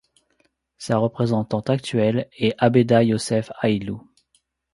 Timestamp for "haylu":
3.61-3.97